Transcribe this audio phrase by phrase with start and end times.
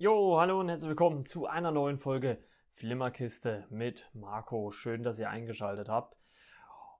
[0.00, 2.38] Jo, hallo und herzlich willkommen zu einer neuen Folge
[2.70, 4.70] Flimmerkiste mit Marco.
[4.70, 6.16] Schön, dass ihr eingeschaltet habt.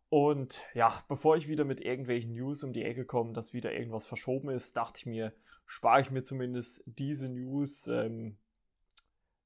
[0.09, 4.05] Und ja, bevor ich wieder mit irgendwelchen News um die Ecke komme, dass wieder irgendwas
[4.05, 5.32] verschoben ist, dachte ich mir,
[5.64, 7.87] spare ich mir zumindest diese News.
[7.87, 8.37] Ähm,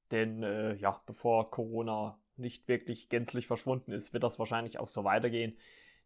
[0.09, 5.03] denn äh, ja, bevor Corona nicht wirklich gänzlich verschwunden ist, wird das wahrscheinlich auch so
[5.03, 5.55] weitergehen.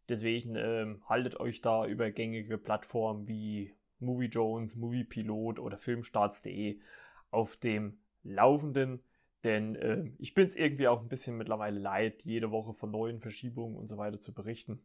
[0.10, 6.82] Deswegen ähm, haltet euch da über gängige Plattformen wie Movie Jones, Movie Pilot oder Filmstarts.de
[7.32, 9.04] auf dem Laufenden.
[9.44, 13.20] Denn äh, ich bin es irgendwie auch ein bisschen mittlerweile leid, jede Woche von neuen
[13.20, 14.82] Verschiebungen und so weiter zu berichten.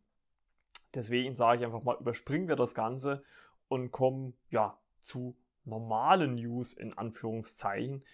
[0.95, 3.24] Deswegen sage ich einfach mal, überspringen wir das Ganze
[3.69, 8.05] und kommen ja zu normalen News in Anführungszeichen.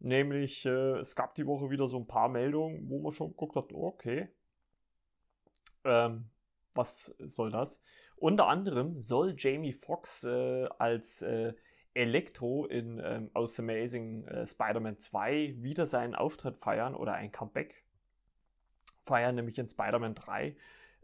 [0.00, 3.56] Nämlich, äh, es gab die Woche wieder so ein paar Meldungen, wo man schon geguckt
[3.56, 4.28] hat, okay,
[5.84, 6.26] ähm,
[6.74, 7.80] was soll das?
[8.16, 11.54] Unter anderem soll Jamie Foxx äh, als äh,
[11.94, 17.84] Elektro in ähm, aus Amazing äh, Spider-Man 2 wieder seinen Auftritt feiern oder ein Comeback
[19.04, 20.56] feiern, nämlich in Spider-Man 3.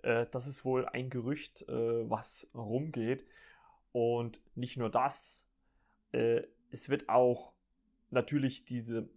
[0.02, 3.24] Äh, das ist wohl ein Gerücht, äh, was rumgeht.
[3.92, 5.48] Und nicht nur das,
[6.12, 7.52] äh, es wird auch
[8.10, 9.08] natürlich diese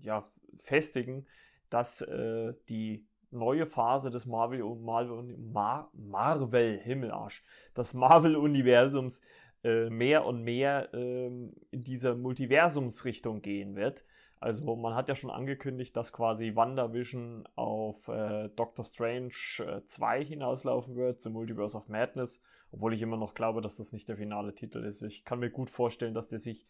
[0.00, 1.26] ja, festigen,
[1.70, 7.44] dass äh, die neue Phase des Marvel und Marvel, Mar Marvel Himmelarsch,
[7.76, 9.20] des Marvel Universums
[9.64, 14.04] äh, mehr und mehr äh, in dieser Multiversumsrichtung gehen wird.
[14.40, 19.32] Also man hat ja schon angekündigt, dass quasi WandaVision auf äh, Doctor Strange
[19.84, 22.40] 2 äh, hinauslaufen wird, zum Multiverse of Madness,
[22.70, 25.02] obwohl ich immer noch glaube, dass das nicht der finale Titel ist.
[25.02, 26.68] Ich kann mir gut vorstellen, dass der sich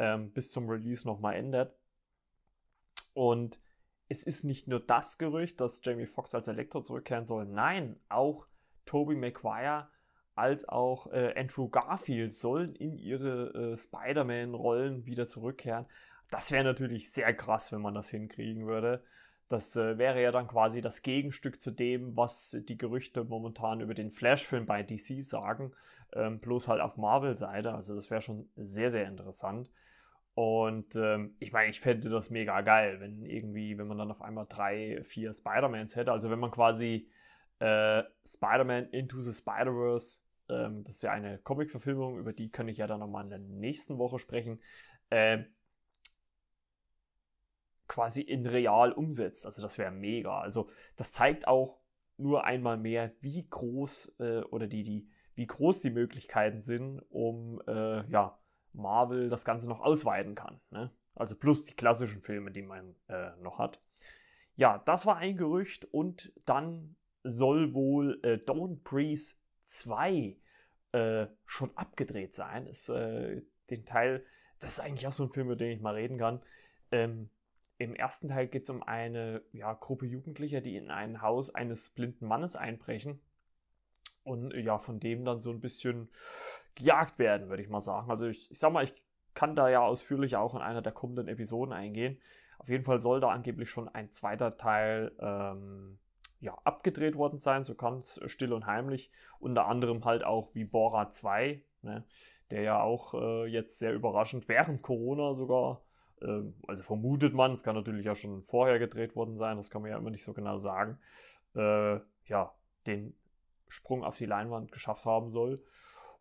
[0.00, 1.76] ähm, bis zum Release nochmal ändert.
[3.14, 3.60] Und
[4.08, 7.46] es ist nicht nur das Gerücht, dass Jamie Foxx als Elektro zurückkehren soll.
[7.46, 8.46] Nein, auch
[8.84, 9.88] Tobey Maguire
[10.34, 15.86] als auch äh, Andrew Garfield sollen in ihre äh, Spider-Man-Rollen wieder zurückkehren.
[16.30, 19.02] Das wäre natürlich sehr krass, wenn man das hinkriegen würde.
[19.48, 23.94] Das äh, wäre ja dann quasi das Gegenstück zu dem, was die Gerüchte momentan über
[23.94, 25.72] den Flash-Film bei DC sagen,
[26.12, 27.72] ähm, bloß halt auf Marvel-Seite.
[27.72, 29.70] Also das wäre schon sehr, sehr interessant.
[30.36, 34.20] Und ähm, ich meine, ich fände das mega geil, wenn irgendwie, wenn man dann auf
[34.20, 36.12] einmal drei, vier Spider-Mans hätte.
[36.12, 37.08] Also wenn man quasi
[37.58, 40.18] äh, Spider-Man Into the Spider-Verse,
[40.50, 43.38] ähm, das ist ja eine Comic-Verfilmung, über die kann ich ja dann nochmal in der
[43.38, 44.60] nächsten Woche sprechen,
[45.08, 45.44] äh,
[47.88, 49.46] quasi in real umsetzt.
[49.46, 50.38] Also das wäre mega.
[50.38, 51.80] Also das zeigt auch
[52.18, 57.62] nur einmal mehr, wie groß äh, oder die, die, wie groß die Möglichkeiten sind, um
[57.66, 58.38] äh, ja,
[58.76, 60.60] Marvel das Ganze noch ausweiten kann.
[60.70, 60.90] Ne?
[61.14, 63.80] Also plus die klassischen Filme, die man äh, noch hat.
[64.54, 70.36] Ja, das war ein Gerücht und dann soll wohl äh, Don't Breeze 2
[70.92, 72.66] äh, schon abgedreht sein.
[72.66, 74.24] Ist, äh, den Teil,
[74.60, 76.40] das ist eigentlich auch so ein Film, über den ich mal reden kann.
[76.92, 77.30] Ähm,
[77.78, 81.90] Im ersten Teil geht es um eine ja, Gruppe Jugendlicher, die in ein Haus eines
[81.90, 83.20] blinden Mannes einbrechen
[84.26, 86.08] und ja, von dem dann so ein bisschen
[86.74, 88.10] gejagt werden, würde ich mal sagen.
[88.10, 88.94] Also ich, ich sag mal, ich
[89.34, 92.18] kann da ja ausführlich auch in einer der kommenden Episoden eingehen.
[92.58, 95.98] Auf jeden Fall soll da angeblich schon ein zweiter Teil ähm,
[96.40, 99.10] ja, abgedreht worden sein, so ganz still und heimlich.
[99.38, 102.04] Unter anderem halt auch wie Bora 2, ne,
[102.50, 105.82] der ja auch äh, jetzt sehr überraschend während Corona sogar,
[106.20, 109.82] äh, also vermutet man, es kann natürlich ja schon vorher gedreht worden sein, das kann
[109.82, 110.98] man ja immer nicht so genau sagen,
[111.54, 112.54] äh, ja,
[112.86, 113.14] den
[113.68, 115.62] Sprung auf die Leinwand geschafft haben soll.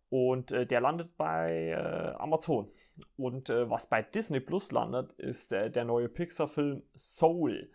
[0.09, 2.71] Und äh, der landet bei äh, Amazon.
[3.17, 7.71] Und äh, was bei Disney Plus landet, ist äh, der neue Pixar-Film Soul.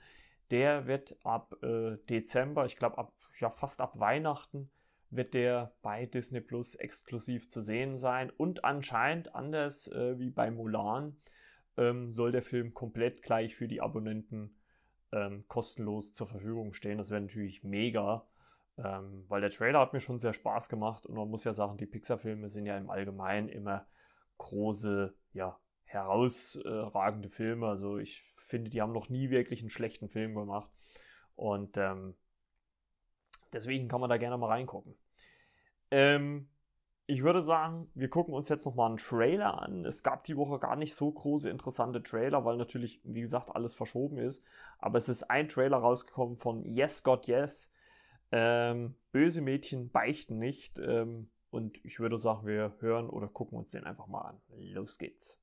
[0.50, 4.70] Der wird ab äh, Dezember, ich glaube ab ja fast ab Weihnachten,
[5.10, 8.30] wird der bei Disney Plus exklusiv zu sehen sein.
[8.30, 11.16] Und anscheinend, anders äh, wie bei Mulan,
[11.76, 14.56] ähm, soll der Film komplett gleich für die Abonnenten
[15.12, 16.98] ähm, kostenlos zur Verfügung stehen.
[16.98, 18.28] Das wäre natürlich mega.
[18.82, 21.76] Ähm, weil der Trailer hat mir schon sehr Spaß gemacht und man muss ja sagen,
[21.76, 23.86] die Pixar-Filme sind ja im Allgemeinen immer
[24.38, 27.66] große, ja, herausragende Filme.
[27.66, 30.70] Also ich finde, die haben noch nie wirklich einen schlechten Film gemacht.
[31.34, 32.14] Und ähm,
[33.52, 34.94] deswegen kann man da gerne mal reingucken.
[35.90, 36.48] Ähm,
[37.06, 39.84] ich würde sagen, wir gucken uns jetzt nochmal einen Trailer an.
[39.84, 43.74] Es gab die Woche gar nicht so große interessante Trailer, weil natürlich, wie gesagt, alles
[43.74, 44.44] verschoben ist.
[44.78, 47.72] Aber es ist ein Trailer rausgekommen von Yes God Yes.
[48.32, 50.78] Ähm, böse Mädchen beichten nicht.
[50.78, 54.40] Ähm, und ich würde sagen, wir hören oder gucken uns den einfach mal an.
[54.48, 55.40] Los geht's.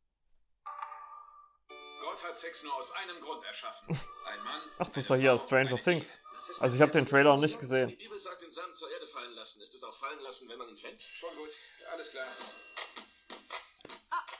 [2.01, 3.89] Gott hat Sex nur aus einem Grund erschaffen.
[3.89, 4.61] Ein Mann.
[4.79, 6.19] Ach, das ist doch hier aus Stranger Things.
[6.59, 7.89] Also ich habe den Trailer noch nicht gesehen.
[7.89, 9.61] Die Bibel sagt, den Samen zur Erde fallen lassen.
[9.61, 11.01] Ist es auch fallen lassen, wenn man ihn fängt?
[11.01, 11.49] Schon gut,
[11.91, 12.25] alles klar.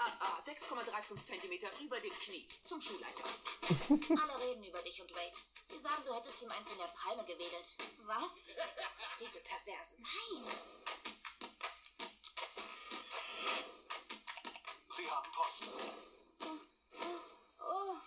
[0.07, 2.47] Ah, ah, ah, 6,35 Zentimeter über dem Knie.
[2.63, 3.23] Zum Schulleiter.
[4.21, 5.37] Alle reden über dich und Wade.
[5.61, 7.75] Sie sagen, du hättest ihm einen von der Palme gewedelt.
[8.05, 8.47] Was?
[9.19, 10.01] Diese Perversen.
[10.01, 10.45] Nein.
[14.95, 15.69] Sie haben Post.
[17.59, 17.97] Oh,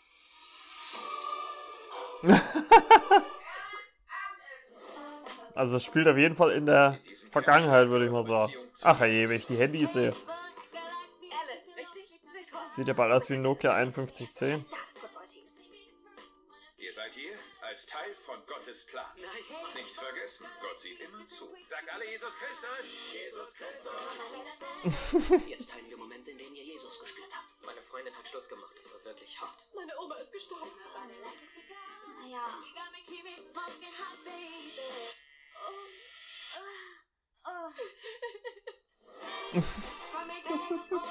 [5.55, 6.99] Also es spielt auf jeden Fall in der
[7.31, 8.55] Vergangenheit, würde ich mal sagen.
[8.82, 10.14] Ach je, wenn ich die Handys sehe.
[12.72, 14.64] Sieht ja bald aus wie ein Nokia 5110.
[14.70, 15.43] Das bedeutet
[16.78, 19.06] Ihr seid hier als Teil von Gottes Plan.
[19.17, 19.75] Nice.
[19.75, 21.49] Nicht vergessen, Gott sieht immer zu.
[21.64, 22.69] Sagt alle Jesus Christus.
[23.12, 23.58] Jesus
[25.49, 27.61] Jetzt teilen wir Momente, in denen ihr Jesus gespürt habt.
[27.67, 28.75] Meine Freundin hat Schluss gemacht.
[28.81, 29.69] Es war wirklich hart.
[29.75, 30.70] Meine Oma ist gestorben.
[32.23, 32.46] Naja.
[37.43, 37.70] Oh.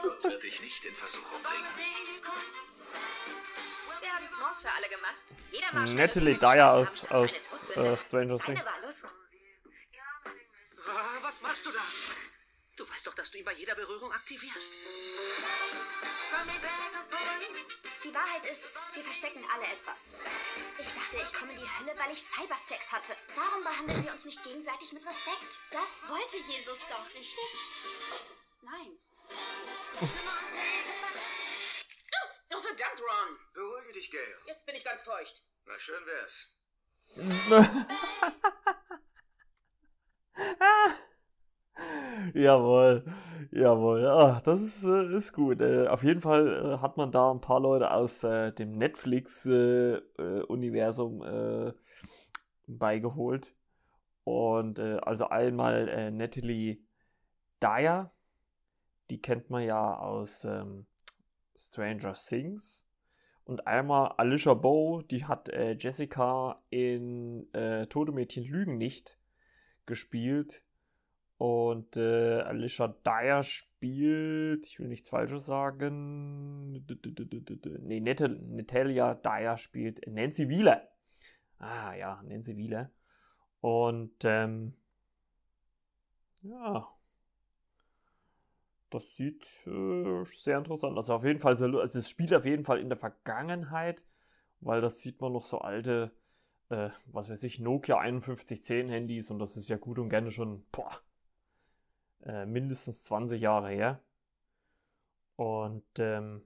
[0.02, 1.66] Gott wird dich nicht in Versuchung bringen.
[4.02, 5.24] Wir haben S'mores für alle gemacht.
[5.52, 8.66] Jeder war Natalie Dyer aus, aus äh, Stranger Things.
[11.22, 11.82] Was machst du da?
[12.76, 14.74] Du weißt doch, dass du ihn bei jeder Berührung aktivierst.
[18.04, 20.16] Die Wahrheit ist, wir verstecken alle etwas.
[20.80, 23.16] Ich dachte, ich komme in die Hölle, weil ich Cybersex hatte.
[23.36, 25.60] Warum behandeln wir uns nicht gegenseitig mit Respekt?
[25.72, 28.39] Das wollte Jesus doch, richtig?
[28.62, 28.98] Nein.
[32.54, 33.38] Oh, verdammt, Ron.
[33.54, 34.36] Beruhige dich, Gail.
[34.48, 35.42] Jetzt bin ich ganz feucht.
[35.66, 36.54] Na schön wär's.
[42.34, 43.06] jawohl,
[43.52, 44.08] jawohl.
[44.08, 45.62] Ah, das ist, äh, ist gut.
[45.62, 51.74] Äh, auf jeden Fall äh, hat man da ein paar Leute aus dem Netflix-Universum
[52.68, 53.56] beigeholt.
[54.24, 56.80] Und also einmal Natalie
[57.62, 58.12] Dyer,
[59.10, 60.86] die kennt man ja aus ähm,
[61.56, 62.86] Stranger Things.
[63.44, 69.18] Und einmal Alicia Bow, die hat äh, Jessica in äh, Tode Mädchen Lügen nicht
[69.88, 70.64] gespielt.
[71.38, 76.74] Und äh, Alicia Dyer spielt, ich will nichts Falsches sagen.
[76.74, 80.88] Nee, Nat Natalia Dyer spielt Nancy Wheeler.
[81.58, 82.92] Ah ja, Nancy Wheeler.
[83.62, 84.74] Und ähm,
[86.42, 86.88] ja,
[88.90, 91.10] das sieht äh, sehr interessant aus.
[91.10, 94.04] Auf jeden Fall, sehr, also es spielt auf jeden Fall in der Vergangenheit,
[94.62, 96.12] weil das sieht man noch so alte,
[96.70, 100.66] äh, was weiß ich, Nokia 5110 Handys und das ist ja gut und gerne schon,
[100.72, 101.02] boah,
[102.26, 104.02] äh, mindestens 20 Jahre her.
[105.36, 106.42] Und ähm,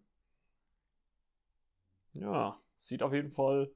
[2.13, 3.71] ja, sieht auf jeden Fall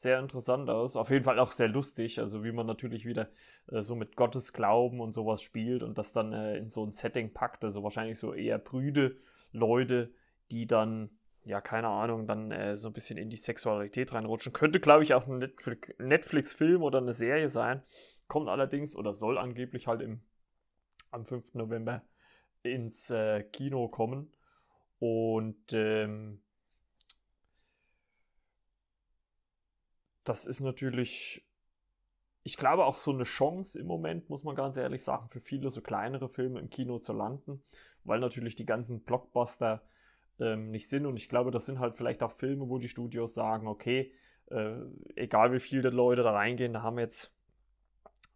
[0.00, 0.94] sehr interessant aus.
[0.94, 2.20] Auf jeden Fall auch sehr lustig.
[2.20, 3.30] Also wie man natürlich wieder
[3.66, 6.92] äh, so mit Gottes Glauben und sowas spielt und das dann äh, in so ein
[6.92, 7.64] Setting packt.
[7.64, 9.16] Also wahrscheinlich so eher brüde
[9.50, 10.12] Leute,
[10.52, 11.10] die dann,
[11.44, 14.52] ja, keine Ahnung, dann äh, so ein bisschen in die Sexualität reinrutschen.
[14.52, 17.82] Könnte, glaube ich, auch ein Netflix- Netflix-Film oder eine Serie sein.
[18.28, 20.20] Kommt allerdings oder soll angeblich halt im,
[21.10, 21.54] am 5.
[21.54, 22.02] November
[22.62, 24.32] ins äh, Kino kommen.
[25.00, 26.40] Und ähm,
[30.28, 31.44] das ist natürlich,
[32.42, 35.70] ich glaube, auch so eine Chance im Moment, muss man ganz ehrlich sagen, für viele
[35.70, 37.62] so kleinere Filme im Kino zu landen,
[38.04, 39.82] weil natürlich die ganzen Blockbuster
[40.38, 41.06] ähm, nicht sind.
[41.06, 44.12] Und ich glaube, das sind halt vielleicht auch Filme, wo die Studios sagen, okay,
[44.50, 44.76] äh,
[45.14, 47.34] egal wie viele Leute da reingehen, da haben wir jetzt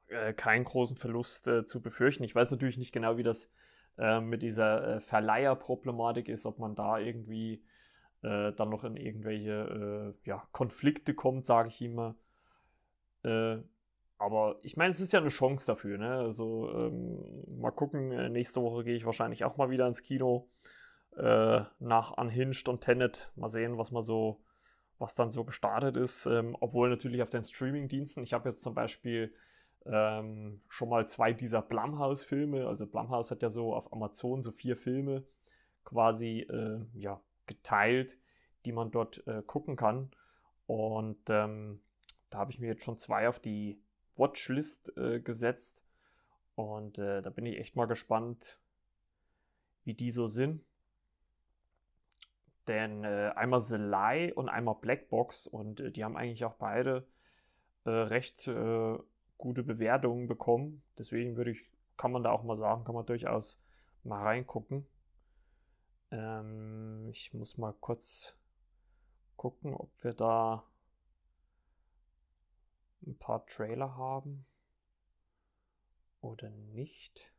[0.08, 2.24] äh, keinen großen Verlust äh, zu befürchten.
[2.24, 3.50] Ich weiß natürlich nicht genau, wie das
[3.98, 7.62] äh, mit dieser äh, Verleiherproblematik ist, ob man da irgendwie
[8.22, 12.14] äh, dann noch in irgendwelche äh, ja, Konflikte kommt, sage ich immer.
[13.24, 13.58] Äh,
[14.18, 15.98] aber ich meine, es ist ja eine Chance dafür.
[15.98, 16.14] Ne?
[16.14, 18.12] Also ähm, mal gucken.
[18.12, 20.48] äh, Nächste Woche gehe ich wahrscheinlich auch mal wieder ins Kino
[21.16, 23.32] äh, nach Unhinged und Tenet.
[23.34, 24.40] Mal sehen, was man so,
[24.98, 26.26] was dann so gestartet ist.
[26.26, 28.22] Ähm, obwohl natürlich auf den Streaming-Diensten.
[28.22, 29.34] Ich habe jetzt zum Beispiel
[29.86, 32.68] ähm, schon mal zwei dieser Blumhouse-Filme.
[32.68, 35.24] Also Blumhouse hat ja so auf Amazon so vier Filme
[35.84, 38.16] quasi äh, ja, geteilt,
[38.64, 40.10] die man dort äh, gucken kann.
[40.66, 41.80] Und ähm,
[42.30, 43.80] da habe ich mir jetzt schon zwei auf die
[44.16, 45.84] Watchlist äh, gesetzt.
[46.54, 48.58] Und äh, da bin ich echt mal gespannt,
[49.84, 50.64] wie die so sind.
[52.68, 57.06] Denn äh, einmal The Lie und einmal Blackbox und äh, die haben eigentlich auch beide
[57.84, 58.48] äh, recht
[59.38, 60.82] gute Bewertungen bekommen.
[60.96, 63.60] Deswegen würde ich, kann man da auch mal sagen, kann man durchaus
[64.04, 64.86] mal reingucken.
[66.12, 68.36] Ähm, ich muss mal kurz
[69.36, 70.64] gucken, ob wir da
[73.04, 74.46] ein paar Trailer haben
[76.20, 77.32] oder nicht.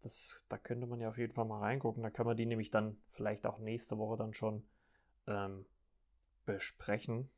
[0.00, 2.02] Das, da könnte man ja auf jeden Fall mal reingucken.
[2.02, 4.66] Da können wir die nämlich dann vielleicht auch nächste Woche dann schon
[5.26, 5.66] ähm,
[6.46, 7.30] besprechen.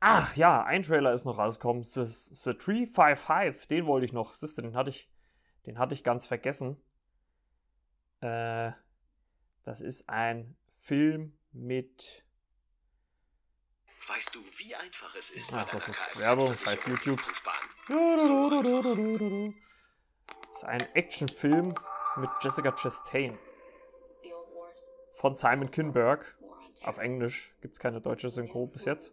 [0.00, 1.84] Ach ja, ein Trailer ist noch rausgekommen.
[1.84, 4.34] The, The 355, den wollte ich noch.
[4.34, 5.08] Siehst du, den hatte ich,
[5.66, 6.80] den hatte ich ganz vergessen.
[8.20, 8.72] Äh,
[9.64, 12.24] das ist ein Film mit.
[14.06, 17.18] Weißt du, wie einfach es ist, Ach, das ist Werbung, das heißt YouTube.
[17.18, 17.28] Das
[20.52, 21.74] ist ein Actionfilm
[22.16, 23.38] mit Jessica Chastain
[25.18, 26.36] von Simon Kinberg.
[26.84, 29.12] Auf Englisch gibt es keine deutsche Synchro bis jetzt.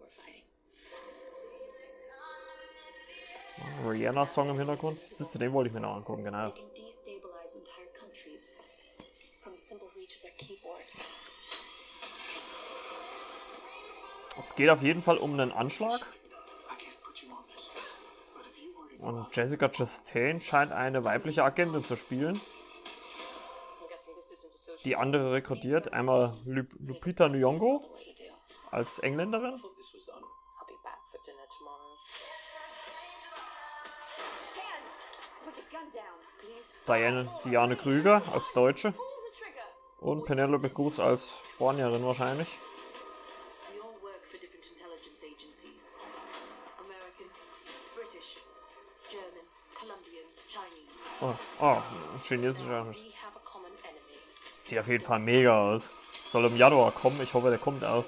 [3.86, 5.00] Rihanna-Song im Hintergrund.
[5.00, 6.54] Siehst du, den wollte ich mir noch angucken, genau.
[14.46, 16.00] Es geht auf jeden Fall um einen Anschlag.
[19.00, 22.40] Und Jessica Chastain scheint eine weibliche Agentin zu spielen,
[24.84, 25.94] die andere rekrutiert.
[25.94, 27.84] Einmal Lu- Lupita Nyong'o
[28.70, 29.60] als Engländerin.
[36.88, 38.94] Diane, Diane Krüger als Deutsche
[40.00, 42.60] und Penelope Cruz als Spanierin wahrscheinlich.
[52.24, 52.86] Chinesischer.
[54.58, 55.92] Sieht auf jeden Fall mega aus.
[56.26, 58.06] Soll im Januar kommen, ich hoffe, der kommt auch.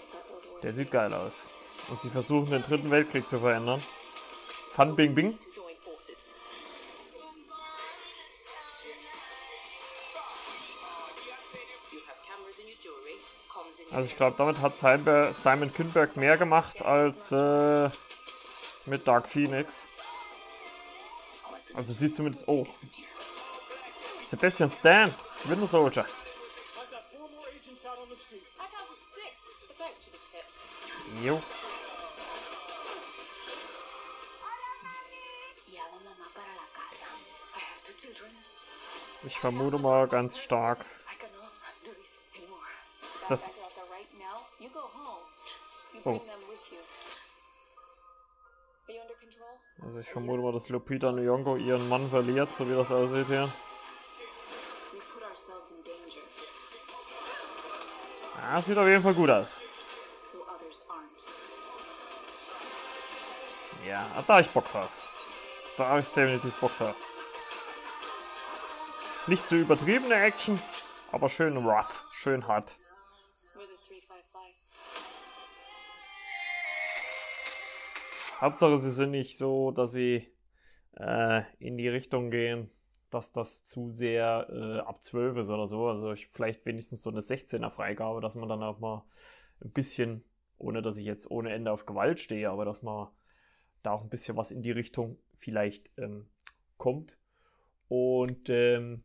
[0.64, 1.46] Der sieht geil aus.
[1.90, 3.82] Und sie versuchen den dritten Weltkrieg zu verändern.
[4.76, 5.38] Fun Bing Bing.
[13.92, 17.90] Also ich glaube, damit hat Simon Simon Kinberg mehr gemacht als äh,
[18.86, 19.88] mit Dark Phoenix.
[21.74, 22.48] Also sieht zumindest.
[22.48, 22.66] Oh.
[24.28, 25.14] Sebastian Stan,
[25.46, 26.06] Winter Soldier.
[31.24, 31.42] Jo.
[39.24, 40.80] Ich vermute mal ganz stark.
[40.80, 41.50] I cannot
[41.86, 42.60] do this anymore.
[43.30, 44.46] Das, Guys are out there right now.
[44.60, 45.24] You go home.
[45.94, 46.22] You Oh.
[49.86, 53.50] also ich vermute mal, dass Lupita Nyong'o ihren Mann verliert, so wie das aussieht hier.
[58.50, 59.60] Ah, sieht auf jeden Fall gut aus.
[63.86, 65.74] Ja, da hab ich Bock drauf.
[65.78, 66.96] Da habe ich definitiv Bock drauf.
[69.28, 70.58] Nicht zu übertriebene Action,
[71.12, 72.74] aber schön rough, schön hart.
[73.54, 74.56] We're the 355.
[78.40, 80.34] Hauptsache, sie sind nicht so, dass sie
[80.96, 82.72] äh, in die Richtung gehen,
[83.10, 85.88] dass das zu sehr äh, ab 12 ist oder so.
[85.88, 89.06] Also ich, vielleicht wenigstens so eine 16er Freigabe, dass man dann auch mal
[89.62, 90.24] ein bisschen,
[90.58, 93.08] ohne dass ich jetzt ohne Ende auf Gewalt stehe, aber dass man
[93.84, 96.28] da auch ein bisschen was in die Richtung vielleicht ähm,
[96.78, 97.18] kommt.
[97.88, 99.04] Und ähm,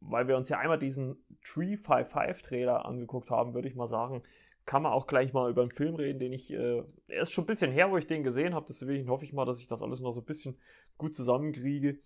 [0.00, 4.22] weil wir uns ja einmal diesen 355-Trailer angeguckt haben, würde ich mal sagen,
[4.64, 7.44] kann man auch gleich mal über einen Film reden, den ich, äh, er ist schon
[7.44, 9.82] ein bisschen her, wo ich den gesehen habe, deswegen hoffe ich mal, dass ich das
[9.82, 10.58] alles noch so ein bisschen
[10.98, 11.98] gut zusammenkriege,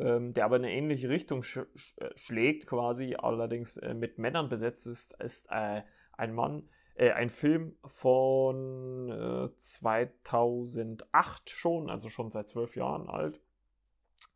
[0.00, 4.48] ähm, der aber in eine ähnliche Richtung sch äh, schlägt, quasi, allerdings äh, mit Männern
[4.48, 12.30] besetzt ist, ist äh, ein Mann, äh, ein Film von äh, 2008 schon, also schon
[12.30, 13.40] seit zwölf Jahren alt.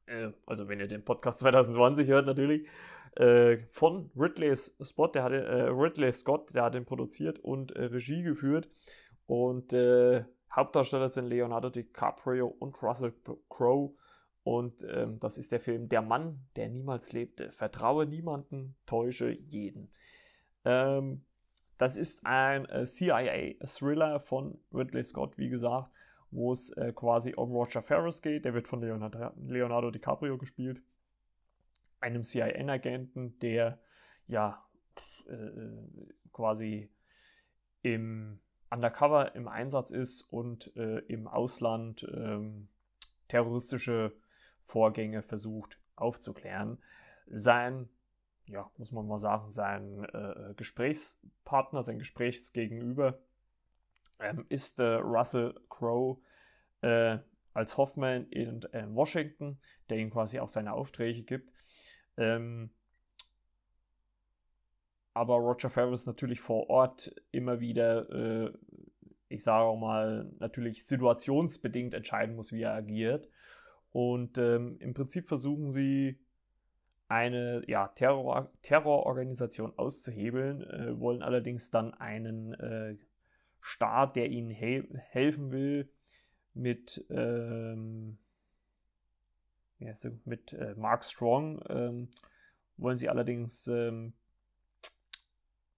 [0.07, 2.69] Äh, also wenn ihr den Podcast 2020 hört natürlich,
[3.17, 8.23] äh, von Ridley Scott, der äh, Ridley Scott, der hat den produziert und äh, Regie
[8.23, 8.69] geführt.
[9.27, 13.15] Und äh, Hauptdarsteller sind Leonardo DiCaprio und Russell
[13.49, 13.95] Crowe.
[14.45, 17.51] Und ähm, das ist der Film Der Mann, der niemals lebte.
[17.51, 19.91] Vertraue niemanden, täusche jeden.
[20.65, 21.25] Ähm,
[21.79, 25.91] das ist ein äh, CIA-Thriller von Ridley Scott, wie gesagt,
[26.31, 28.45] wo es äh, quasi um Roger Ferris geht.
[28.45, 30.83] Der wird von Leonardo, Leonardo DiCaprio gespielt
[32.05, 33.81] einem CIA-Agenten, der
[34.27, 34.63] ja
[35.27, 36.91] äh, quasi
[37.83, 42.69] im Undercover im Einsatz ist und äh, im Ausland ähm,
[43.29, 44.13] terroristische
[44.65, 46.79] Vorgänge versucht aufzuklären.
[47.27, 47.89] Sein,
[48.47, 53.19] ja, muss man mal sagen, sein äh, Gesprächspartner, sein Gesprächsgegenüber
[54.21, 56.21] ähm, ist äh, Russell Crowe
[56.83, 57.19] äh,
[57.53, 58.63] als Hoffman in
[58.95, 61.53] Washington, der ihm quasi auch seine Aufträge gibt.
[62.17, 62.71] Ähm,
[65.13, 68.53] aber Roger Ferris natürlich vor Ort immer wieder äh,
[69.35, 73.29] ich sage auch mal, natürlich situationsbedingt entscheiden muss, wie er agiert.
[73.95, 76.19] Und ähm, im Prinzip versuchen sie
[77.07, 82.97] eine ja, Terror Terrororganisation auszuhebeln, äh, wollen allerdings dann einen äh,
[83.61, 85.89] Staat, der ihnen he helfen will,
[86.55, 88.19] mit, ähm,
[90.25, 92.09] mit äh, Mark Strong, ähm,
[92.77, 94.13] wollen sie allerdings ähm,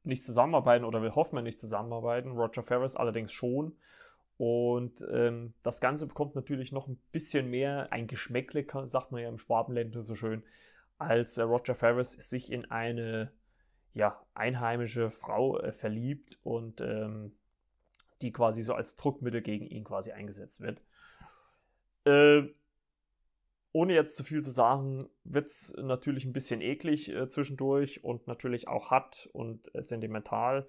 [0.04, 3.76] nicht zusammenarbeiten oder will Hoffman nicht zusammenarbeiten, Roger Ferris allerdings schon.
[4.38, 9.28] Und ähm, das Ganze bekommt natürlich noch ein bisschen mehr ein Geschmäckle, sagt man ja
[9.28, 10.42] im Schwabenländle so schön,
[10.98, 13.32] als äh, Roger Ferris sich in eine
[13.94, 17.32] ja, einheimische Frau äh, verliebt und ähm,
[18.20, 20.82] die quasi so als Druckmittel gegen ihn quasi eingesetzt wird.
[22.04, 22.52] Äh,
[23.72, 28.26] ohne jetzt zu viel zu sagen, wird es natürlich ein bisschen eklig äh, zwischendurch und
[28.26, 30.68] natürlich auch hart und äh, sentimental.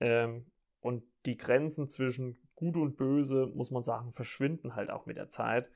[0.00, 0.46] Ähm,
[0.80, 5.28] und die Grenzen zwischen Gut und Böse, muss man sagen, verschwinden halt auch mit der
[5.28, 5.70] Zeit.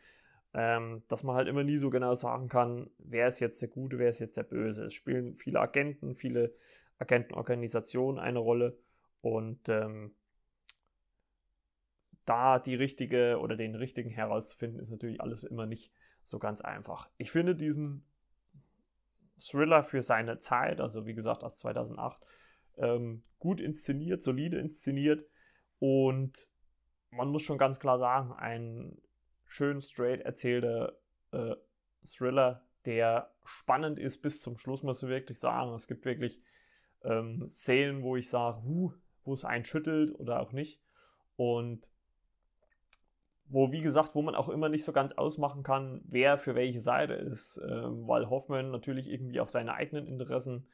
[0.52, 3.99] Ähm, dass man halt immer nie so genau sagen kann, wer ist jetzt der Gute,
[3.99, 4.87] wer ist jetzt der Böse.
[4.87, 6.52] Es spielen viele Agenten, viele
[6.99, 8.76] Agentenorganisationen eine Rolle
[9.22, 10.12] und ähm,
[12.25, 17.08] da die richtige oder den richtigen herauszufinden, ist natürlich alles immer nicht so ganz einfach.
[17.16, 18.04] Ich finde diesen
[19.40, 22.22] Thriller für seine Zeit, also wie gesagt aus 2008,
[22.76, 25.26] ähm, gut inszeniert, solide inszeniert
[25.78, 26.50] und
[27.10, 28.98] man muss schon ganz klar sagen, ein
[29.46, 30.98] schön straight erzählter
[31.32, 31.54] äh,
[32.04, 35.72] Thriller, der spannend ist bis zum Schluss, muss ich wirklich sagen.
[35.74, 36.40] Es gibt wirklich
[37.02, 38.92] ähm, Szenen, wo ich sage, huh,
[39.24, 40.80] wo es einen schüttelt oder auch nicht.
[41.36, 41.88] Und
[43.46, 46.80] wo, wie gesagt, wo man auch immer nicht so ganz ausmachen kann, wer für welche
[46.80, 50.68] Seite ist, ähm, weil Hoffman natürlich irgendwie auch seine eigenen Interessen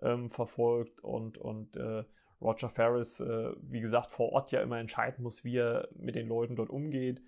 [0.00, 2.04] ähm, verfolgt und, und äh,
[2.40, 6.28] Roger Ferris, äh, wie gesagt, vor Ort ja immer entscheiden muss, wie er mit den
[6.28, 7.22] Leuten dort umgeht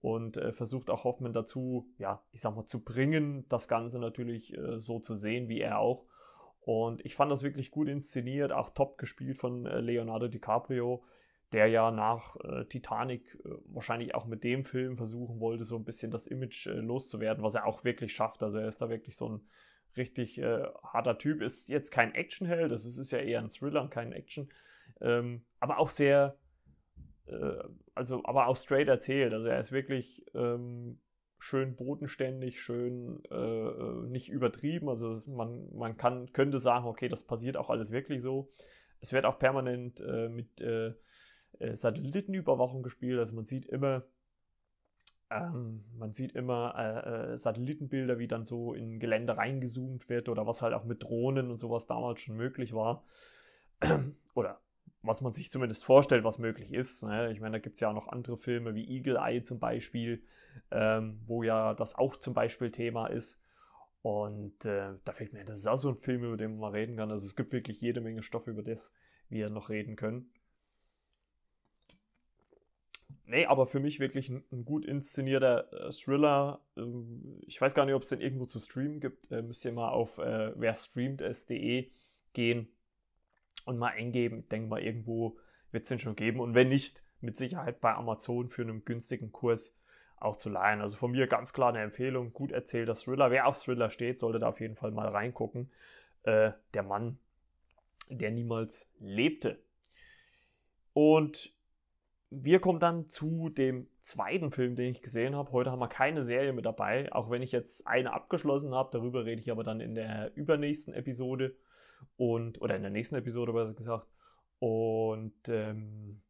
[0.00, 4.56] und äh, versucht auch Hoffman dazu, ja, ich sag mal, zu bringen, das Ganze natürlich
[4.56, 6.04] äh, so zu sehen, wie er auch.
[6.60, 11.04] Und ich fand das wirklich gut inszeniert, auch top gespielt von äh, Leonardo DiCaprio
[11.52, 15.84] der ja nach äh, Titanic äh, wahrscheinlich auch mit dem Film versuchen wollte, so ein
[15.84, 18.42] bisschen das Image loszuwerden, was er auch wirklich schafft.
[18.42, 19.48] Also er ist da wirklich so ein
[19.96, 21.42] richtig äh, harter Typ.
[21.42, 24.48] Ist jetzt kein Actionheld, das ist, ist ja eher ein Thriller und kein Action.
[25.00, 26.36] Ähm, aber auch sehr,
[27.26, 27.62] äh,
[27.94, 29.32] also aber auch straight erzählt.
[29.32, 30.98] Also er ist wirklich ähm,
[31.38, 34.88] schön bodenständig, schön äh, nicht übertrieben.
[34.88, 38.50] Also man, man kann, könnte sagen, okay, das passiert auch alles wirklich so.
[39.00, 40.94] Es wird auch permanent mit äh,
[41.60, 43.18] Satellitenüberwachung gespielt.
[43.18, 44.04] Also man sieht immer,
[45.30, 50.46] ähm, man sieht immer äh, äh, Satellitenbilder, wie dann so in Gelände reingezoomt wird oder
[50.46, 53.04] was halt auch mit Drohnen und sowas damals schon möglich war.
[54.34, 54.60] oder
[55.02, 57.04] was man sich zumindest vorstellt, was möglich ist.
[57.04, 57.32] Ne?
[57.32, 60.22] Ich meine, da gibt es ja auch noch andere Filme wie Eagle Eye zum Beispiel,
[60.70, 63.40] ähm, wo ja das auch zum Beispiel Thema ist.
[64.02, 66.96] Und äh, da fällt mir, das ist auch so ein Film, über den man reden
[66.96, 67.10] kann.
[67.10, 68.92] Also es gibt wirklich jede Menge Stoff, über das
[69.28, 70.30] wir noch reden können.
[73.28, 76.60] Nee, aber für mich wirklich ein, ein gut inszenierter äh, Thriller.
[76.76, 79.30] Ähm, ich weiß gar nicht, ob es den irgendwo zu streamen gibt.
[79.32, 81.90] Äh, müsst ihr mal auf äh, wer streamt es.de
[82.32, 82.68] gehen
[83.64, 84.40] und mal eingeben.
[84.40, 85.38] Ich denke mal, irgendwo
[85.72, 86.38] wird es den schon geben.
[86.38, 89.74] Und wenn nicht, mit Sicherheit bei Amazon für einen günstigen Kurs
[90.18, 90.80] auch zu leihen.
[90.80, 92.32] Also von mir ganz klar eine Empfehlung.
[92.32, 93.30] Gut erzählter Thriller.
[93.30, 95.70] Wer auf Thriller steht, sollte da auf jeden Fall mal reingucken.
[96.22, 97.18] Äh, der Mann,
[98.08, 99.58] der niemals lebte.
[100.92, 101.55] Und
[102.30, 105.52] wir kommen dann zu dem zweiten Film, den ich gesehen habe.
[105.52, 108.90] Heute haben wir keine Serie mit dabei, auch wenn ich jetzt eine abgeschlossen habe.
[108.92, 111.54] Darüber rede ich aber dann in der übernächsten Episode
[112.16, 114.08] und oder in der nächsten Episode besser gesagt.
[114.58, 116.20] Und ähm,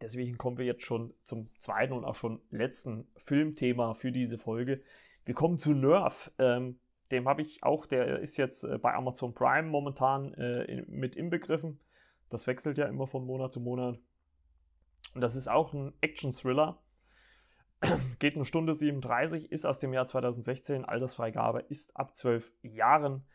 [0.00, 4.82] deswegen kommen wir jetzt schon zum zweiten und auch schon letzten Filmthema für diese Folge.
[5.24, 6.32] Wir kommen zu Nerf.
[6.38, 11.16] Ähm, dem habe ich auch, der ist jetzt äh, bei Amazon Prime momentan äh, mit
[11.16, 11.80] inbegriffen.
[12.28, 13.98] Das wechselt ja immer von Monat zu Monat.
[15.18, 16.80] Und das ist auch ein Action-Thriller.
[18.20, 20.84] Geht eine Stunde 37, ist aus dem Jahr 2016.
[20.84, 23.26] Altersfreigabe ist ab 12 Jahren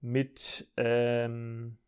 [0.00, 1.78] mit ähm,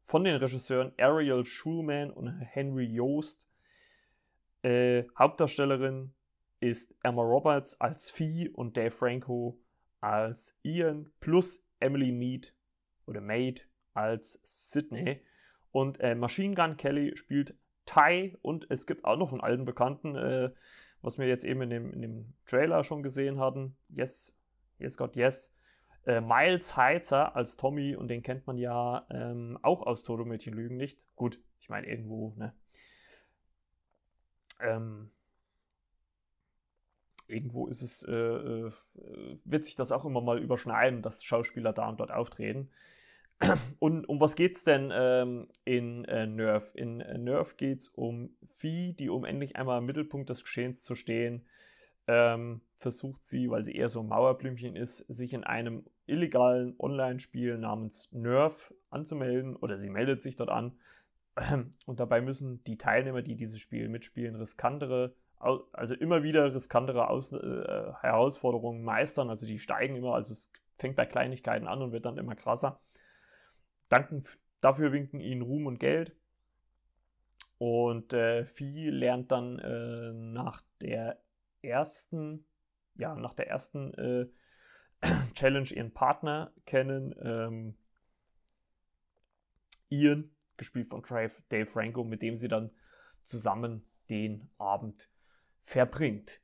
[0.00, 3.48] von den Regisseuren Ariel Schulman und Henry Joost.
[4.62, 6.14] Äh, Hauptdarstellerin
[6.60, 9.58] ist Emma Roberts als Fee und Dave Franco
[10.00, 12.54] als Ian plus Emily Mead
[13.06, 15.20] oder Maid als Sydney.
[15.72, 17.56] Und äh, Machine Gun Kelly spielt
[17.88, 20.50] Ty und es gibt auch noch einen alten Bekannten, äh,
[21.00, 23.76] was wir jetzt eben in dem, in dem Trailer schon gesehen hatten.
[23.88, 24.36] Yes,
[24.78, 25.54] Yes God Yes.
[26.06, 30.54] Äh, Miles Heizer als Tommy, und den kennt man ja ähm, auch aus Toto Mädchen
[30.54, 31.06] Lügen nicht.
[31.16, 32.54] Gut, ich meine irgendwo, ne?
[34.60, 35.10] Ähm,
[37.26, 38.72] irgendwo ist es, äh, äh,
[39.44, 42.70] wird sich das auch immer mal überschneiden, dass Schauspieler da und dort auftreten.
[43.78, 46.72] Und um was geht's denn ähm, in äh, Nerf?
[46.74, 50.94] In äh, Nerf geht's um Vieh, die um endlich einmal im Mittelpunkt des Geschehens zu
[50.94, 51.46] stehen,
[52.08, 57.58] ähm, versucht sie, weil sie eher so ein Mauerblümchen ist, sich in einem illegalen Online-Spiel
[57.58, 60.78] namens Nerf anzumelden oder sie meldet sich dort an.
[61.86, 67.32] Und dabei müssen die Teilnehmer, die dieses Spiel mitspielen, riskantere, also immer wieder riskantere Aus
[67.32, 69.28] äh, Herausforderungen meistern.
[69.28, 72.80] Also die steigen immer, also es fängt bei Kleinigkeiten an und wird dann immer krasser.
[73.88, 74.24] Danken,
[74.60, 76.14] dafür winken ihnen Ruhm und Geld.
[77.58, 81.20] Und äh, Vieh lernt dann äh, nach der
[81.62, 82.46] ersten,
[82.94, 84.26] ja, nach der ersten äh,
[85.34, 87.14] Challenge ihren Partner kennen.
[87.20, 87.76] Ähm,
[89.88, 92.70] Ian, gespielt von Dave Franco, mit dem sie dann
[93.24, 95.08] zusammen den Abend
[95.62, 96.40] verbringt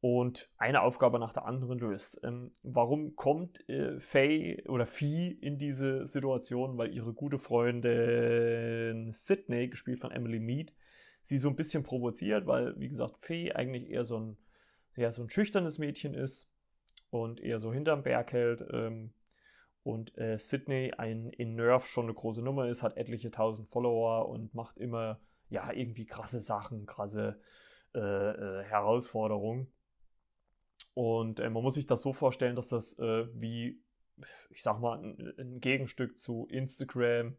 [0.00, 2.20] und eine Aufgabe nach der anderen löst.
[2.22, 6.78] Ähm, warum kommt äh, Faye oder Fee in diese Situation?
[6.78, 10.72] Weil ihre gute Freundin Sydney, gespielt von Emily Mead,
[11.22, 14.38] sie so ein bisschen provoziert, weil, wie gesagt, Faye eigentlich eher so ein,
[14.96, 16.48] ja, so ein schüchternes Mädchen ist
[17.10, 18.64] und eher so hinterm Berg hält.
[18.72, 19.12] Ähm,
[19.82, 24.28] und äh, Sydney ein in Nerf schon eine große Nummer ist, hat etliche tausend Follower
[24.28, 27.40] und macht immer ja irgendwie krasse Sachen, krasse
[27.94, 29.72] äh, äh, Herausforderungen.
[30.94, 33.80] Und äh, man muss sich das so vorstellen, dass das äh, wie,
[34.50, 37.36] ich sag mal, ein, ein Gegenstück zu Instagram,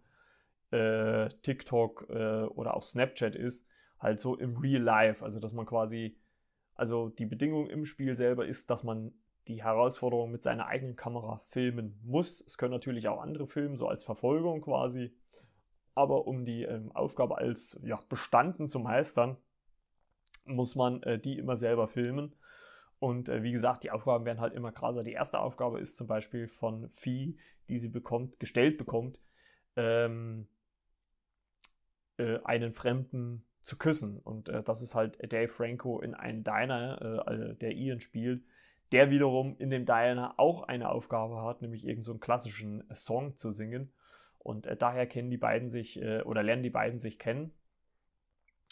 [0.71, 3.65] äh, TikTok äh, oder auch Snapchat ist,
[3.99, 5.23] halt so im Real Life.
[5.23, 6.17] Also, dass man quasi,
[6.75, 9.13] also die Bedingung im Spiel selber ist, dass man
[9.47, 12.39] die Herausforderung mit seiner eigenen Kamera filmen muss.
[12.41, 15.11] Es können natürlich auch andere filmen, so als Verfolgung quasi.
[15.95, 19.37] Aber um die ähm, Aufgabe als ja, bestanden zu meistern,
[20.45, 22.35] muss man äh, die immer selber filmen.
[22.99, 25.03] Und äh, wie gesagt, die Aufgaben werden halt immer krasser.
[25.03, 27.37] Die erste Aufgabe ist zum Beispiel von Vieh,
[27.69, 29.19] die sie bekommt, gestellt bekommt,
[29.77, 30.47] ähm,
[32.17, 34.19] äh, einen Fremden zu küssen.
[34.19, 38.43] Und äh, das ist halt Dave Franco in einem Diner, äh, der Ian spielt,
[38.91, 43.51] der wiederum in dem Diner auch eine Aufgabe hat, nämlich irgendeinen so klassischen Song zu
[43.51, 43.93] singen.
[44.39, 47.53] Und äh, daher kennen die beiden sich äh, oder lernen die beiden sich kennen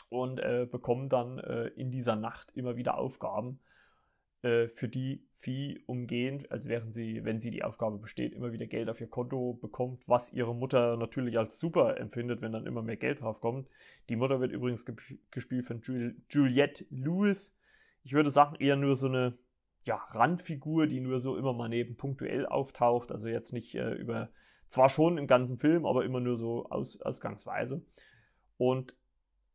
[0.10, 0.38] und
[0.72, 1.38] bekommen dann
[1.76, 3.60] in dieser Nacht immer wieder Aufgaben
[4.42, 8.66] äh, für die Vieh umgehend, als wären sie, wenn sie die Aufgabe besteht, immer wieder
[8.66, 12.82] Geld auf ihr Konto bekommt, was ihre Mutter natürlich als super empfindet, wenn dann immer
[12.82, 13.70] mehr Geld draufkommt.
[14.10, 14.96] Die Mutter wird übrigens ge
[15.30, 17.56] gespielt von Jul Juliette Lewis.
[18.04, 19.38] Ich würde sagen, eher nur so eine
[19.84, 23.12] ja, Randfigur, die nur so immer mal neben punktuell auftaucht.
[23.12, 24.30] Also jetzt nicht äh, über,
[24.68, 27.86] zwar schon im ganzen Film, aber immer nur so aus, ausgangsweise.
[28.58, 28.96] Und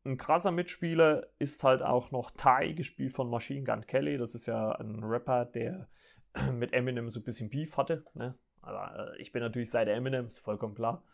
[0.04, 4.18] ein krasser Mitspieler ist halt auch noch Ty, gespielt von Machine Gun Kelly.
[4.18, 5.88] Das ist ja ein Rapper, der
[6.52, 8.04] mit Eminem so ein bisschen Beef hatte.
[8.14, 8.36] Ne?
[8.62, 11.04] Also, ich bin natürlich Seite Eminem, ist vollkommen klar.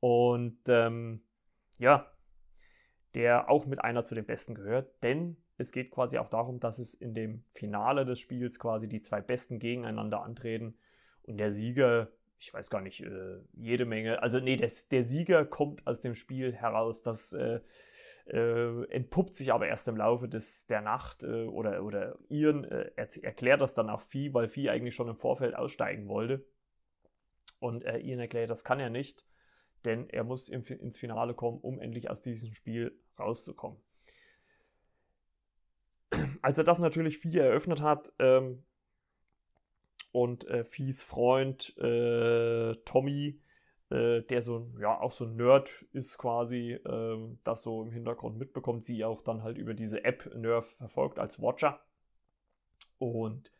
[0.00, 1.22] Und ähm,
[1.78, 2.10] ja,
[3.14, 6.78] der auch mit einer zu den Besten gehört, denn es geht quasi auch darum, dass
[6.78, 10.76] es in dem Finale des Spiels quasi die zwei Besten gegeneinander antreten
[11.22, 12.08] und der Sieger,
[12.38, 16.14] ich weiß gar nicht, äh, jede Menge, also nee, des, der Sieger kommt aus dem
[16.14, 17.60] Spiel heraus, dass äh,
[18.28, 22.90] äh, entpuppt sich aber erst im Laufe des, der Nacht äh, oder, oder Ian äh,
[23.22, 26.44] erklärt das dann auch Vieh, weil Vieh eigentlich schon im Vorfeld aussteigen wollte.
[27.58, 29.24] Und äh, Ian erklärt, das kann er nicht,
[29.84, 33.78] denn er muss im, ins Finale kommen, um endlich aus diesem Spiel rauszukommen.
[36.42, 38.62] Als er das natürlich Vieh eröffnet hat, ähm,
[40.16, 43.38] und äh, Viehs Freund äh, Tommy
[43.90, 48.38] äh, der so, ja, auch so ein Nerd ist quasi, äh, das so im Hintergrund
[48.38, 51.80] mitbekommt, sie auch dann halt über diese App Nerf verfolgt als Watcher.
[52.98, 53.52] Und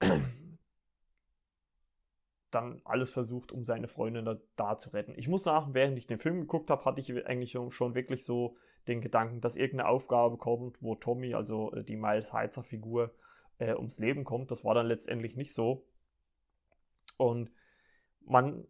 [2.50, 5.12] dann alles versucht, um seine Freundin da, da, zu retten.
[5.16, 8.56] Ich muss sagen, während ich den Film geguckt habe, hatte ich eigentlich schon wirklich so
[8.86, 13.14] den Gedanken, dass irgendeine Aufgabe kommt, wo Tommy, also äh, die Miles Heizer Figur,
[13.58, 14.50] äh, ums Leben kommt.
[14.50, 15.86] Das war dann letztendlich nicht so.
[17.18, 17.50] Und
[18.20, 18.66] man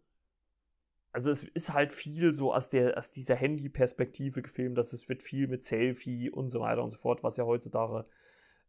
[1.11, 5.23] also es ist halt viel so aus, der, aus dieser Handy-Perspektive gefilmt, dass es wird
[5.23, 8.03] viel mit Selfie und so weiter und so fort, was ja heutzutage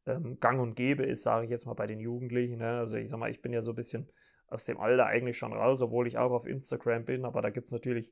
[0.06, 2.58] ähm, gang und gäbe ist, sage ich jetzt mal bei den Jugendlichen.
[2.58, 2.78] Ne?
[2.78, 4.08] Also ich sag mal, ich bin ja so ein bisschen
[4.46, 7.66] aus dem Alter eigentlich schon raus, obwohl ich auch auf Instagram bin, aber da gibt
[7.66, 8.10] es natürlich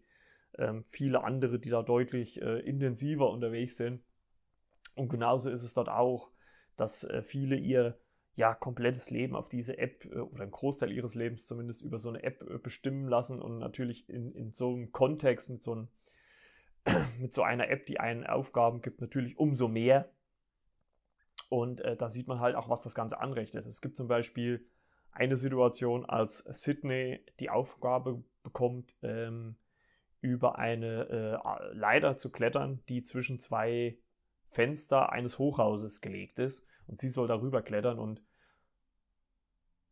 [0.58, 4.02] ähm, viele andere, die da deutlich äh, intensiver unterwegs sind.
[4.94, 6.30] Und genauso ist es dort auch,
[6.76, 7.98] dass äh, viele ihr
[8.38, 12.08] ja komplettes Leben auf diese App äh, oder einen Großteil ihres Lebens zumindest über so
[12.08, 15.88] eine App äh, bestimmen lassen und natürlich in, in so einem Kontext mit so, einem,
[17.18, 20.08] mit so einer App, die einen Aufgaben gibt, natürlich umso mehr.
[21.48, 23.66] Und äh, da sieht man halt auch, was das Ganze anrechnet.
[23.66, 24.64] Es gibt zum Beispiel
[25.10, 29.56] eine Situation, als Sydney die Aufgabe bekommt, ähm,
[30.20, 33.98] über eine äh, Leiter zu klettern, die zwischen zwei
[34.46, 36.64] Fenster eines Hochhauses gelegt ist.
[36.86, 38.22] Und sie soll darüber klettern und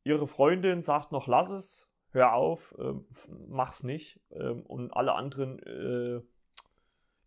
[0.07, 2.93] ihre Freundin sagt noch, lass es, hör auf, äh,
[3.49, 4.21] mach's nicht.
[4.31, 6.23] Ähm, und alle anderen äh,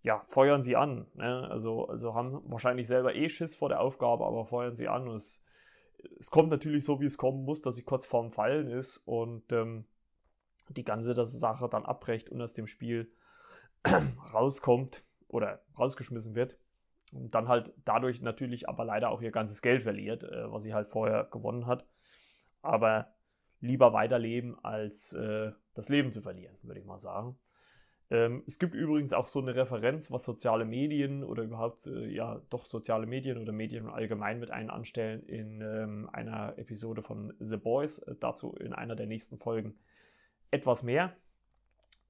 [0.02, 1.08] ja, feuern sie an.
[1.13, 1.48] Ne?
[1.50, 5.10] Also, also haben wahrscheinlich selber eh Schiss vor der Aufgabe, aber feuern sie an.
[5.10, 5.44] Und es,
[6.18, 9.52] es kommt natürlich so, wie es kommen muss, dass sie kurz vorm Fallen ist und
[9.52, 9.86] ähm,
[10.70, 13.12] die ganze Sache dann abbrecht und aus dem Spiel
[14.34, 16.58] rauskommt oder rausgeschmissen wird.
[17.12, 20.74] Und dann halt dadurch natürlich aber leider auch ihr ganzes Geld verliert, äh, was sie
[20.74, 21.86] halt vorher gewonnen hat.
[22.62, 23.13] Aber
[23.62, 27.38] lieber weiterleben, als äh, das Leben zu verlieren, würde ich mal sagen.
[28.12, 32.41] Ähm, es gibt übrigens auch so eine Referenz, was soziale Medien oder überhaupt, äh, ja,
[32.50, 37.58] doch soziale Medien oder Medien allgemein mit einem anstellen in ähm, einer Episode von The
[37.58, 38.00] Boys.
[38.00, 39.78] Äh, dazu in einer der nächsten Folgen
[40.50, 41.15] etwas mehr.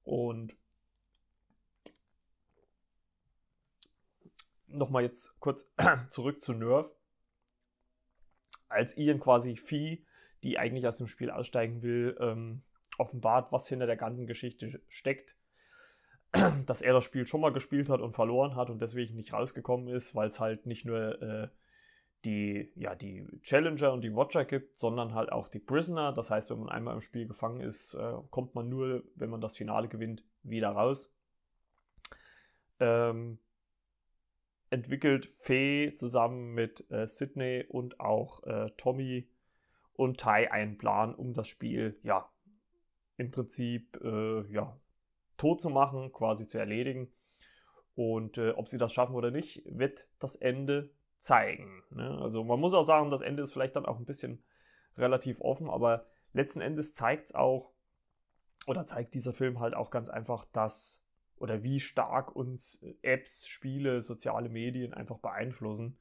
[0.02, 0.56] Und
[4.68, 5.70] nochmal jetzt kurz
[6.10, 6.90] zurück zu Nerv.
[8.68, 10.06] Als Ian quasi Vieh,
[10.42, 12.62] die eigentlich aus dem Spiel aussteigen will, ähm,
[12.98, 15.36] offenbart, was hinter der ganzen Geschichte steckt,
[16.66, 19.88] dass er das Spiel schon mal gespielt hat und verloren hat und deswegen nicht rausgekommen
[19.88, 21.48] ist, weil es halt nicht nur äh,
[22.24, 26.12] die, ja, die Challenger und die Watcher gibt, sondern halt auch die Prisoner.
[26.12, 29.40] Das heißt, wenn man einmal im Spiel gefangen ist, äh, kommt man nur, wenn man
[29.40, 31.12] das Finale gewinnt, wieder raus.
[32.78, 33.38] Ähm,
[34.70, 39.28] entwickelt Fee zusammen mit äh, Sydney und auch äh, Tommy
[40.00, 42.26] und Tai einen Plan, um das Spiel, ja,
[43.18, 44.80] im Prinzip, äh, ja,
[45.36, 47.12] tot zu machen, quasi zu erledigen.
[47.94, 51.82] Und äh, ob sie das schaffen oder nicht, wird das Ende zeigen.
[51.90, 52.18] Ne?
[52.22, 54.42] Also man muss auch sagen, das Ende ist vielleicht dann auch ein bisschen
[54.96, 57.74] relativ offen, aber letzten Endes zeigt es auch,
[58.66, 61.04] oder zeigt dieser Film halt auch ganz einfach, dass
[61.36, 65.98] oder wie stark uns Apps, Spiele, soziale Medien einfach beeinflussen.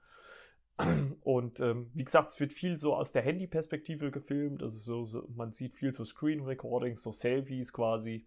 [1.22, 4.64] Und ähm, wie gesagt, es wird viel so aus der Handy-Perspektive gefilmt.
[4.64, 8.26] Also so, so, man sieht viel so Screen Recordings, so Selfies quasi.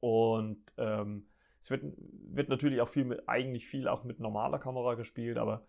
[0.00, 1.26] Und ähm,
[1.60, 5.66] es wird, wird natürlich auch viel mit, eigentlich viel auch mit normaler Kamera gespielt, aber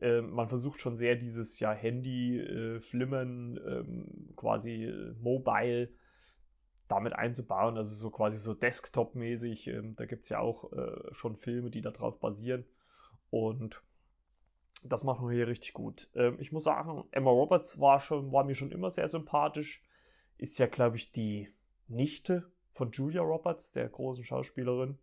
[0.00, 5.90] äh, man versucht schon sehr dieses ja Handy-Flimmern, äh, ähm, quasi äh, mobile
[6.88, 9.68] damit einzubauen, also so quasi so Desktop-mäßig.
[9.68, 12.64] Ähm, da gibt es ja auch äh, schon Filme, die darauf basieren.
[13.30, 13.82] Und
[14.84, 16.08] das machen wir hier richtig gut.
[16.14, 19.82] Ähm, ich muss sagen, Emma Roberts war, schon, war mir schon immer sehr sympathisch.
[20.36, 21.48] Ist ja, glaube ich, die
[21.88, 24.98] Nichte von Julia Roberts, der großen Schauspielerin.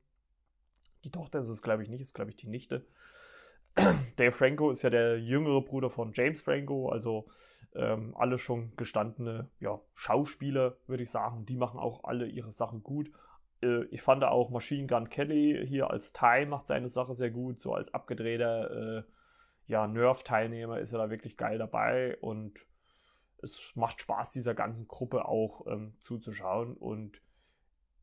[1.04, 2.86] Die Tochter ist es, glaube ich, nicht, ist, glaube ich, die Nichte.
[4.18, 7.28] Dave Franco ist ja der jüngere Bruder von James Franco, also
[7.74, 11.46] ähm, alle schon gestandene ja, Schauspieler, würde ich sagen.
[11.46, 13.10] Die machen auch alle ihre Sachen gut.
[13.64, 17.60] Äh, ich fand auch Machine Gun Kelly hier als Ty macht seine Sache sehr gut,
[17.60, 19.04] so als abgedrehter äh,
[19.72, 22.60] ja, Nerf-Teilnehmer ist er da wirklich geil dabei und
[23.42, 26.76] es macht Spaß, dieser ganzen Gruppe auch ähm, zuzuschauen.
[26.76, 27.22] Und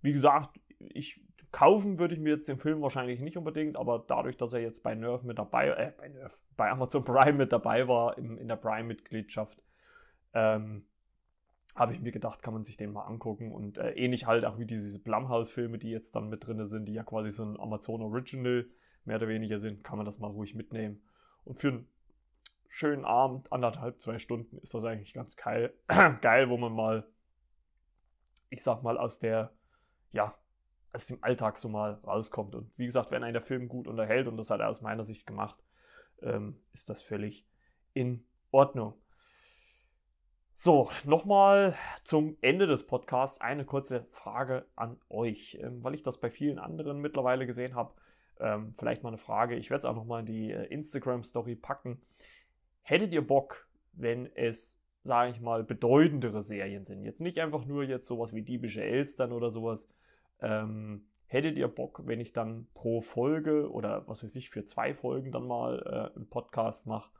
[0.00, 1.20] wie gesagt, ich
[1.52, 4.82] kaufen würde ich mir jetzt den Film wahrscheinlich nicht unbedingt, aber dadurch, dass er jetzt
[4.82, 8.48] bei Nerf mit dabei, äh, bei Nerf, bei Amazon Prime mit dabei war, im, in
[8.48, 9.62] der Prime-Mitgliedschaft,
[10.32, 10.86] ähm,
[11.74, 13.52] habe ich mir gedacht, kann man sich den mal angucken.
[13.52, 16.94] Und äh, ähnlich halt auch wie diese Blumhouse-Filme, die jetzt dann mit drin sind, die
[16.94, 18.66] ja quasi so ein Amazon Original
[19.04, 21.02] mehr oder weniger sind, kann man das mal ruhig mitnehmen.
[21.48, 21.88] Und für einen
[22.68, 25.72] schönen Abend, anderthalb, zwei Stunden, ist das eigentlich ganz geil,
[26.20, 27.08] geil wo man mal,
[28.50, 29.54] ich sag mal, aus der,
[30.12, 30.34] ja,
[30.92, 32.54] aus dem Alltag so mal rauskommt.
[32.54, 35.04] Und wie gesagt, wenn ein der Film gut unterhält, und das hat er aus meiner
[35.04, 35.56] Sicht gemacht,
[36.20, 37.46] ähm, ist das völlig
[37.94, 38.92] in Ordnung.
[40.52, 46.20] So, nochmal zum Ende des Podcasts eine kurze Frage an euch, ähm, weil ich das
[46.20, 47.94] bei vielen anderen mittlerweile gesehen habe.
[48.40, 49.56] Ähm, vielleicht mal eine Frage.
[49.56, 52.00] Ich werde es auch nochmal in die äh, Instagram-Story packen.
[52.82, 57.04] Hättet ihr Bock, wenn es, sage ich mal, bedeutendere Serien sind?
[57.04, 59.88] Jetzt nicht einfach nur jetzt sowas wie Diebische Elstern oder sowas,
[60.40, 64.94] ähm, hättet ihr Bock, wenn ich dann pro Folge oder was weiß ich, für zwei
[64.94, 67.10] Folgen dann mal äh, einen Podcast mache?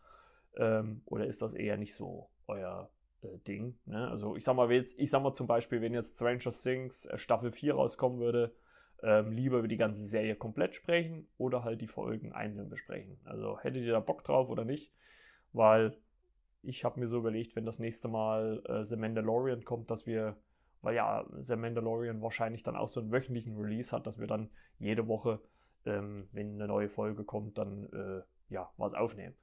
[0.56, 2.90] Ähm, oder ist das eher nicht so euer
[3.22, 3.78] äh, Ding?
[3.84, 4.08] Ne?
[4.08, 7.18] Also ich sag mal, jetzt, ich sag mal zum Beispiel, wenn jetzt Stranger Things äh,
[7.18, 8.54] Staffel 4 rauskommen würde,
[9.02, 13.18] ähm, lieber über die ganze Serie komplett sprechen oder halt die Folgen einzeln besprechen.
[13.24, 14.92] Also hättet ihr da Bock drauf oder nicht?
[15.52, 15.96] Weil
[16.62, 20.36] ich habe mir so überlegt, wenn das nächste Mal äh, The Mandalorian kommt, dass wir,
[20.82, 24.50] weil ja The Mandalorian wahrscheinlich dann auch so einen wöchentlichen Release hat, dass wir dann
[24.78, 25.40] jede Woche,
[25.86, 29.34] ähm, wenn eine neue Folge kommt, dann äh, ja was aufnehmen.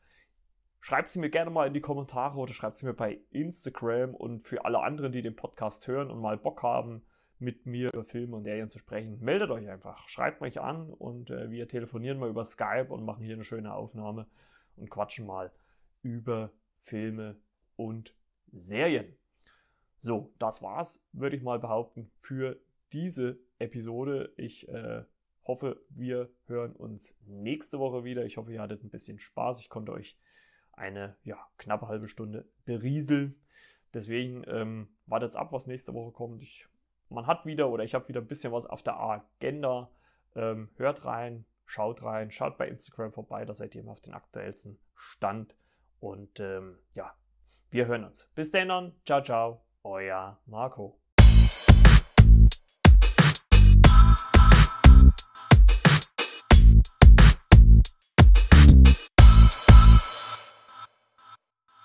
[0.81, 4.43] Schreibt sie mir gerne mal in die Kommentare oder schreibt sie mir bei Instagram und
[4.43, 7.01] für alle anderen, die den Podcast hören und mal Bock haben,
[7.39, 10.07] mit mir über Filme und Serien zu sprechen, meldet euch einfach.
[10.07, 13.73] Schreibt mich an und äh, wir telefonieren mal über Skype und machen hier eine schöne
[13.73, 14.27] Aufnahme
[14.77, 15.51] und quatschen mal
[16.01, 17.35] über Filme
[17.75, 18.13] und
[18.51, 19.15] Serien.
[19.97, 22.57] So, das war's, würde ich mal behaupten, für
[22.93, 24.33] diese Episode.
[24.37, 25.03] Ich äh,
[25.45, 28.25] hoffe, wir hören uns nächste Woche wieder.
[28.25, 29.59] Ich hoffe, ihr hattet ein bisschen Spaß.
[29.59, 30.17] Ich konnte euch
[30.73, 33.35] eine ja, knappe halbe Stunde berieseln.
[33.93, 36.41] Deswegen ähm, wartet ab, was nächste Woche kommt.
[36.41, 36.67] Ich,
[37.09, 39.89] man hat wieder oder ich habe wieder ein bisschen was auf der Agenda.
[40.35, 44.13] Ähm, hört rein, schaut rein, schaut bei Instagram vorbei, da seid ihr immer auf den
[44.13, 45.55] aktuellsten Stand.
[45.99, 47.13] Und ähm, ja,
[47.71, 48.29] wir hören uns.
[48.35, 51.04] Bis dann, ciao, ciao, euer Marco.